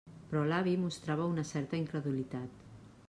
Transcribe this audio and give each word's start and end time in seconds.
Però 0.29 0.39
l'avi 0.43 0.73
mostrava 0.85 1.29
una 1.35 1.45
certa 1.51 1.79
incredulitat. 1.83 2.67